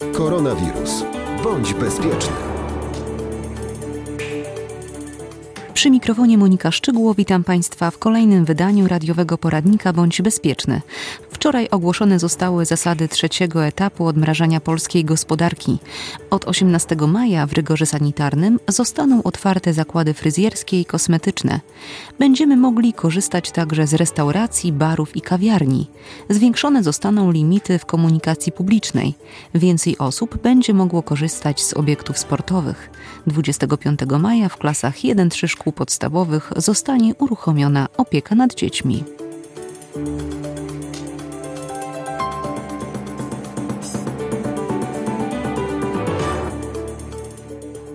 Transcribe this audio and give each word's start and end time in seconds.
Koronawirus. 0.00 1.04
Bądź 1.44 1.74
bezpieczny. 1.74 2.32
Przy 5.74 5.90
mikrofonie 5.90 6.38
Monika 6.38 6.70
Szczygło 6.70 7.14
witam 7.14 7.44
Państwa 7.44 7.90
w 7.90 7.98
kolejnym 7.98 8.44
wydaniu 8.44 8.88
radiowego 8.88 9.38
poradnika 9.38 9.92
Bądź 9.92 10.22
Bezpieczny. 10.22 10.80
Wczoraj 11.40 11.68
ogłoszone 11.70 12.18
zostały 12.18 12.64
zasady 12.64 13.08
trzeciego 13.08 13.64
etapu 13.64 14.06
odmrażania 14.06 14.60
polskiej 14.60 15.04
gospodarki. 15.04 15.78
Od 16.30 16.48
18 16.48 16.96
maja 16.96 17.46
w 17.46 17.52
rygorze 17.52 17.86
sanitarnym 17.86 18.60
zostaną 18.68 19.22
otwarte 19.22 19.72
zakłady 19.72 20.14
fryzjerskie 20.14 20.80
i 20.80 20.84
kosmetyczne. 20.84 21.60
Będziemy 22.18 22.56
mogli 22.56 22.92
korzystać 22.92 23.50
także 23.50 23.86
z 23.86 23.94
restauracji, 23.94 24.72
barów 24.72 25.16
i 25.16 25.20
kawiarni. 25.20 25.90
Zwiększone 26.30 26.82
zostaną 26.82 27.30
limity 27.30 27.78
w 27.78 27.86
komunikacji 27.86 28.52
publicznej. 28.52 29.14
Więcej 29.54 29.98
osób 29.98 30.42
będzie 30.42 30.74
mogło 30.74 31.02
korzystać 31.02 31.62
z 31.62 31.74
obiektów 31.74 32.18
sportowych. 32.18 32.90
25 33.26 34.00
maja 34.18 34.48
w 34.48 34.56
klasach 34.56 34.96
1-3 34.96 35.48
szkół 35.48 35.72
podstawowych 35.72 36.52
zostanie 36.56 37.14
uruchomiona 37.14 37.88
opieka 37.96 38.34
nad 38.34 38.54
dziećmi. 38.54 39.04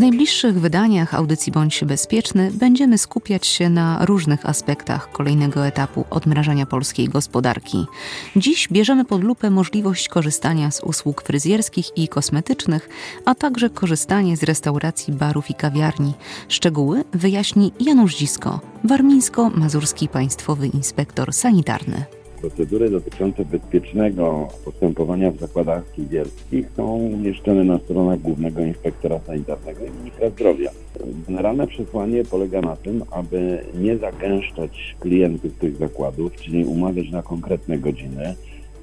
W 0.00 0.02
najbliższych 0.02 0.60
wydaniach 0.60 1.14
audycji 1.14 1.52
Bądź 1.52 1.84
Bezpieczny 1.84 2.50
będziemy 2.54 2.98
skupiać 2.98 3.46
się 3.46 3.70
na 3.70 4.04
różnych 4.04 4.46
aspektach 4.46 5.12
kolejnego 5.12 5.66
etapu 5.66 6.04
odmrażania 6.10 6.66
polskiej 6.66 7.08
gospodarki. 7.08 7.86
Dziś 8.36 8.68
bierzemy 8.68 9.04
pod 9.04 9.24
lupę 9.24 9.50
możliwość 9.50 10.08
korzystania 10.08 10.70
z 10.70 10.80
usług 10.80 11.22
fryzjerskich 11.22 11.86
i 11.96 12.08
kosmetycznych, 12.08 12.88
a 13.24 13.34
także 13.34 13.70
korzystanie 13.70 14.36
z 14.36 14.42
restauracji, 14.42 15.12
barów 15.12 15.50
i 15.50 15.54
kawiarni. 15.54 16.14
Szczegóły 16.48 17.04
wyjaśni 17.12 17.72
Janusz 17.80 18.16
Dzisko, 18.16 18.60
warmińsko-mazurski 18.84 20.08
państwowy 20.08 20.66
inspektor 20.66 21.32
sanitarny. 21.32 22.19
Procedury 22.40 22.90
dotyczące 22.90 23.44
bezpiecznego 23.44 24.48
postępowania 24.64 25.30
w 25.30 25.36
zakładach 25.36 25.86
fryzjerskich 25.86 26.66
są 26.76 26.96
umieszczone 26.96 27.64
na 27.64 27.78
stronach 27.78 28.20
Głównego 28.20 28.60
Inspektora 28.60 29.18
Sanitarnego 29.26 29.84
i 29.86 29.90
Ministra 29.90 30.30
Zdrowia. 30.30 30.70
Generalne 31.28 31.66
przesłanie 31.66 32.24
polega 32.24 32.60
na 32.60 32.76
tym, 32.76 33.02
aby 33.10 33.64
nie 33.74 33.98
zagęszczać 33.98 34.96
klientów 35.00 35.54
tych 35.54 35.76
zakładów, 35.76 36.32
czyli 36.32 36.64
umawiać 36.64 37.10
na 37.10 37.22
konkretne 37.22 37.78
godziny. 37.78 38.34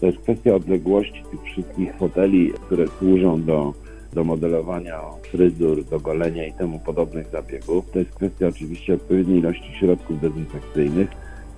To 0.00 0.06
jest 0.06 0.18
kwestia 0.18 0.54
odległości 0.54 1.22
tych 1.30 1.42
wszystkich 1.42 1.96
foteli, 1.96 2.52
które 2.66 2.86
służą 2.98 3.42
do 3.42 3.72
do 4.12 4.24
modelowania 4.24 5.00
fryzur, 5.30 5.84
do 5.84 6.00
golenia 6.00 6.46
i 6.46 6.52
temu 6.52 6.78
podobnych 6.78 7.28
zabiegów. 7.28 7.90
To 7.90 7.98
jest 7.98 8.10
kwestia 8.10 8.46
oczywiście 8.46 8.94
odpowiedniej 8.94 9.38
ilości 9.38 9.72
środków 9.80 10.20
dezynfekcyjnych 10.20 11.08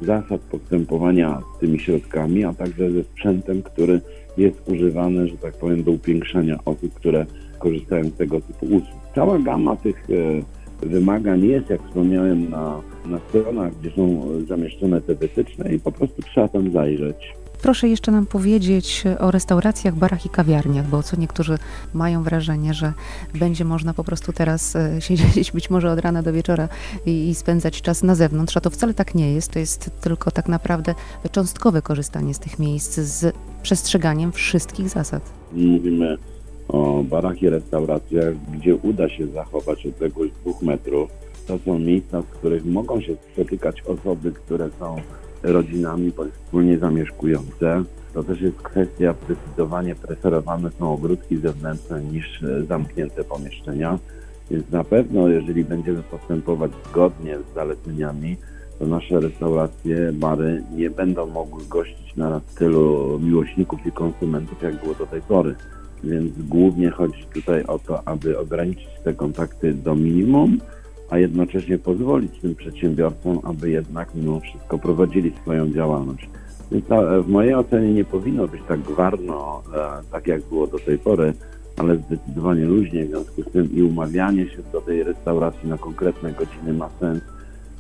zasad 0.01 0.41
postępowania 0.41 1.43
z 1.57 1.61
tymi 1.61 1.79
środkami, 1.79 2.45
a 2.45 2.55
także 2.55 2.91
ze 2.91 3.05
sprzętem, 3.05 3.63
który 3.63 4.01
jest 4.37 4.69
używany, 4.69 5.29
że 5.29 5.37
tak 5.37 5.55
powiem, 5.55 5.83
do 5.83 5.91
upiększania 5.91 6.59
osób, 6.65 6.95
które 6.95 7.27
korzystają 7.59 8.05
z 8.05 8.15
tego 8.15 8.41
typu 8.41 8.67
usług. 8.67 9.01
Cała 9.15 9.39
gama 9.39 9.77
tych 9.77 10.07
e, 10.83 10.87
wymagań 10.87 11.45
jest, 11.45 11.71
jak 11.71 11.83
wspomniałem, 11.83 12.51
na, 12.51 12.81
na 13.07 13.19
stronach, 13.19 13.73
gdzie 13.81 13.91
są 13.91 14.23
zamieszczone 14.49 15.01
te 15.01 15.15
wytyczne 15.15 15.75
i 15.75 15.81
po 15.81 15.93
prostu 15.93 16.23
trzeba 16.23 16.49
tam 16.49 16.73
zajrzeć. 16.73 17.35
Proszę 17.65 17.89
jeszcze 17.89 18.13
nam 18.13 18.27
powiedzieć 18.27 19.05
o 19.19 19.31
restauracjach, 19.31 19.95
barach 19.95 20.27
i 20.27 20.29
kawiarniach, 20.29 20.87
bo 20.87 21.03
co 21.03 21.17
niektórzy 21.17 21.59
mają 21.95 22.23
wrażenie, 22.23 22.75
że 22.75 22.93
będzie 23.35 23.65
można 23.65 23.95
po 23.95 24.05
prostu 24.05 24.33
teraz 24.33 24.77
e, 24.77 25.01
siedzieć 25.01 25.53
być 25.53 25.71
może 25.71 25.91
od 25.91 25.99
rana 25.99 26.23
do 26.23 26.33
wieczora 26.33 26.69
i, 27.07 27.29
i 27.29 27.35
spędzać 27.35 27.83
czas 27.83 28.03
na 28.03 28.15
zewnątrz, 28.15 28.57
a 28.57 28.61
to 28.61 28.71
wcale 28.71 28.95
tak 28.95 29.15
nie 29.15 29.33
jest. 29.33 29.53
To 29.53 29.59
jest 29.59 29.91
tylko 30.01 30.31
tak 30.31 30.49
naprawdę 30.49 30.95
cząstkowe 31.33 31.83
korzystanie 31.83 32.35
z 32.35 32.39
tych 32.39 32.59
miejsc 32.59 32.95
z 33.01 33.35
przestrzeganiem 33.63 34.33
wszystkich 34.33 34.89
zasad. 34.89 35.33
Mówimy 35.53 36.19
o 36.69 37.03
barach 37.05 37.43
i 37.43 37.49
restauracjach, 37.49 38.35
gdzie 38.53 38.77
uda 38.77 39.09
się 39.09 39.27
zachować 39.27 39.87
odległość 39.87 40.33
dwóch 40.33 40.63
metrów. 40.63 41.11
To 41.47 41.59
są 41.65 41.79
miejsca, 41.79 42.23
w 42.23 42.27
których 42.27 42.65
mogą 42.65 43.01
się 43.01 43.17
spotykać 43.33 43.83
osoby, 43.83 44.33
które 44.33 44.71
są 44.79 44.97
rodzinami 45.45 46.13
bądź 46.13 46.35
wspólnie 46.35 46.79
zamieszkujące. 46.79 47.83
To 48.15 48.25
też 48.25 48.41
jest 48.41 48.57
kwestia, 48.57 49.15
zdecydowanie 49.25 49.95
preferowane 49.95 50.71
są 50.71 50.93
ogródki 50.93 51.37
zewnętrzne 51.37 52.01
niż 52.01 52.43
e, 52.43 52.65
zamknięte 52.65 53.25
pomieszczenia. 53.25 53.99
Więc 54.51 54.71
na 54.71 54.85
pewno, 54.85 55.29
jeżeli 55.29 55.65
będziemy 55.65 56.03
postępować 56.03 56.71
zgodnie 56.91 57.39
z 57.39 57.55
zaleceniami, 57.55 58.37
to 58.79 58.87
nasze 58.87 59.21
restauracje, 59.21 60.13
bary 60.13 60.63
nie 60.77 60.91
będą 60.91 61.27
mogły 61.27 61.65
gościć 61.69 62.17
na 62.17 62.41
tylu 62.59 63.19
miłośników 63.19 63.87
i 63.87 63.93
konsumentów, 63.93 64.63
jak 64.63 64.81
było 64.83 64.95
do 64.95 65.07
tej 65.07 65.23
pory. 65.23 65.55
Więc 66.05 66.33
głównie 66.49 66.91
chodzi 66.91 67.25
tutaj 67.35 67.65
o 67.65 67.79
to, 67.79 68.09
aby 68.09 68.39
ograniczyć 68.39 68.89
te 69.05 69.15
kontakty 69.15 69.73
do 69.73 69.95
minimum, 69.95 70.59
a 71.11 71.19
jednocześnie 71.19 71.79
pozwolić 71.79 72.41
tym 72.41 72.55
przedsiębiorcom, 72.55 73.41
aby 73.43 73.71
jednak 73.71 74.15
mimo 74.15 74.41
wszystko 74.41 74.79
prowadzili 74.79 75.33
swoją 75.43 75.71
działalność. 75.71 76.29
Więc 76.73 76.85
w 77.25 77.29
mojej 77.29 77.55
ocenie 77.55 77.95
nie 77.95 78.05
powinno 78.05 78.49
być 78.49 78.61
tak 78.69 78.81
gwarno, 78.81 79.63
e, 79.75 80.11
tak 80.13 80.27
jak 80.27 80.43
było 80.43 80.67
do 80.67 80.79
tej 80.79 80.99
pory, 80.99 81.35
ale 81.77 81.97
zdecydowanie 81.97 82.65
luźniej, 82.65 83.05
w 83.05 83.09
związku 83.09 83.43
z 83.43 83.53
tym 83.53 83.73
i 83.73 83.83
umawianie 83.83 84.51
się 84.51 84.63
do 84.73 84.81
tej 84.81 85.03
restauracji 85.03 85.69
na 85.69 85.79
konkretne 85.79 86.33
godziny 86.33 86.73
ma 86.73 86.91
sens. 87.01 87.23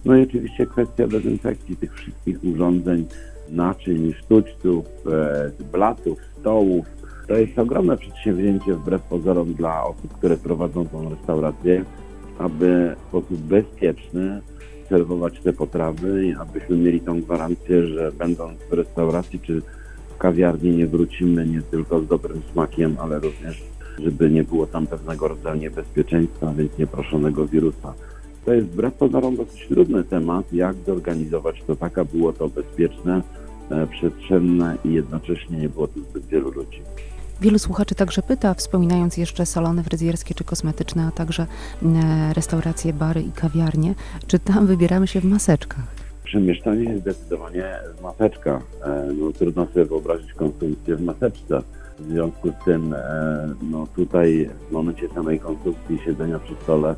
No 0.04 0.16
i 0.16 0.22
oczywiście 0.22 0.66
kwestia 0.66 1.06
dezynfekcji 1.06 1.76
tych 1.76 1.94
wszystkich 1.94 2.44
urządzeń, 2.44 3.04
naczyń, 3.50 4.12
sztućców, 4.12 4.84
e, 5.12 5.50
blatów, 5.72 6.18
stołów. 6.40 6.86
To 7.28 7.34
jest 7.34 7.58
ogromne 7.58 7.96
przedsięwzięcie 7.96 8.74
wbrew 8.74 9.02
pozorom 9.02 9.54
dla 9.54 9.84
osób, 9.84 10.12
które 10.18 10.36
prowadzą 10.36 10.86
tą 10.86 11.10
restaurację 11.10 11.84
aby 12.38 12.96
w 13.04 13.08
sposób 13.08 13.38
bezpieczny 13.38 14.40
serwować 14.88 15.40
te 15.40 15.52
potrawy 15.52 16.26
i 16.26 16.34
abyśmy 16.34 16.76
mieli 16.76 17.00
tą 17.00 17.20
gwarancję, 17.20 17.86
że 17.86 18.12
będąc 18.12 18.58
w 18.70 18.72
restauracji 18.72 19.40
czy 19.40 19.62
w 20.14 20.18
kawiarni 20.18 20.70
nie 20.70 20.86
wrócimy 20.86 21.46
nie 21.46 21.62
tylko 21.62 22.00
z 22.00 22.06
dobrym 22.06 22.42
smakiem, 22.52 22.96
ale 23.00 23.18
również, 23.18 23.62
żeby 23.98 24.30
nie 24.30 24.44
było 24.44 24.66
tam 24.66 24.86
pewnego 24.86 25.28
rodzaju 25.28 25.60
niebezpieczeństwa, 25.60 26.54
więc 26.56 26.78
nieproszonego 26.78 27.46
wirusa. 27.46 27.94
To 28.44 28.54
jest 28.54 28.66
wbrew 28.66 28.94
pozorom 28.94 29.36
dosyć 29.36 29.66
trudny 29.68 30.04
temat, 30.04 30.52
jak 30.52 30.76
zorganizować 30.86 31.62
to 31.66 31.76
tak, 31.76 31.98
aby 31.98 32.18
było 32.18 32.32
to 32.32 32.48
bezpieczne, 32.48 33.22
e, 33.70 33.86
przestrzenne 33.86 34.76
i 34.84 34.92
jednocześnie 34.92 35.58
nie 35.58 35.68
było 35.68 35.86
tu 35.86 36.00
zbyt 36.00 36.26
wielu 36.26 36.50
ludzi. 36.50 36.82
Wielu 37.40 37.58
słuchaczy 37.58 37.94
także 37.94 38.22
pyta, 38.22 38.54
wspominając 38.54 39.16
jeszcze 39.16 39.46
salony 39.46 39.82
fryzjerskie 39.82 40.34
czy 40.34 40.44
kosmetyczne, 40.44 41.06
a 41.06 41.10
także 41.10 41.46
e, 41.82 42.34
restauracje, 42.34 42.92
bary 42.92 43.22
i 43.22 43.32
kawiarnie, 43.32 43.94
czy 44.26 44.38
tam 44.38 44.66
wybieramy 44.66 45.06
się 45.06 45.20
w 45.20 45.24
maseczkach? 45.24 45.84
Przemieszczanie 46.24 46.84
jest 46.84 47.00
zdecydowanie 47.00 47.64
w 47.98 48.02
maseczkach. 48.02 48.62
E, 48.84 49.08
no, 49.18 49.32
trudno 49.32 49.66
sobie 49.66 49.84
wyobrazić 49.84 50.32
konsumpcję 50.32 50.96
w 50.96 51.02
maseczce. 51.02 51.62
W 51.98 52.10
związku 52.10 52.48
z 52.48 52.64
tym, 52.64 52.94
e, 52.94 53.54
no 53.62 53.86
tutaj 53.96 54.50
w 54.68 54.72
momencie 54.72 55.08
samej 55.08 55.40
konsumpcji 55.40 55.98
siedzenia 56.04 56.38
przy 56.38 56.54
stole, 56.62 56.94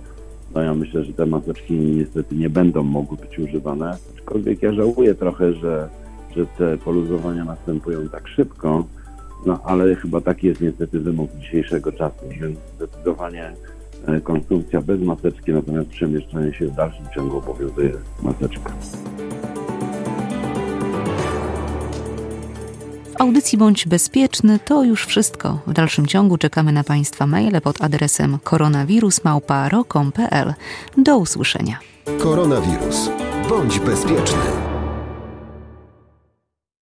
no 0.54 0.62
ja 0.62 0.74
myślę, 0.74 1.04
że 1.04 1.12
te 1.12 1.26
maseczki 1.26 1.74
niestety 1.74 2.34
nie 2.34 2.50
będą 2.50 2.82
mogły 2.82 3.16
być 3.16 3.38
używane. 3.38 3.96
Aczkolwiek 4.16 4.62
ja 4.62 4.72
żałuję 4.72 5.14
trochę, 5.14 5.52
że, 5.52 5.88
że 6.36 6.46
te 6.46 6.78
poluzowania 6.78 7.44
następują 7.44 8.08
tak 8.08 8.28
szybko, 8.28 8.84
no 9.46 9.60
ale 9.64 9.94
chyba 9.94 10.20
taki 10.20 10.46
jest 10.46 10.60
niestety 10.60 11.00
wymóg 11.00 11.30
dzisiejszego 11.40 11.92
czasu, 11.92 12.28
więc 12.40 12.58
zdecydowanie 12.76 13.52
e, 14.06 14.20
konsumpcja 14.20 14.82
bez 14.82 15.00
maseczki, 15.00 15.52
natomiast 15.52 15.88
przemieszczanie 15.88 16.54
się 16.54 16.66
w 16.66 16.74
dalszym 16.74 17.04
ciągu 17.14 17.38
obowiązuje 17.38 17.92
maseczka. 18.22 18.72
W 23.16 23.20
audycji 23.20 23.58
Bądź 23.58 23.88
Bezpieczny 23.88 24.58
to 24.64 24.84
już 24.84 25.06
wszystko. 25.06 25.58
W 25.66 25.72
dalszym 25.72 26.06
ciągu 26.06 26.38
czekamy 26.38 26.72
na 26.72 26.84
Państwa 26.84 27.26
maile 27.26 27.60
pod 27.60 27.84
adresem 27.84 28.38
koronawirusmałpa.ro.pl. 28.44 30.54
Do 30.98 31.18
usłyszenia. 31.18 31.78
Koronawirus. 32.18 33.10
Bądź 33.48 33.80
bezpieczny. 33.80 34.65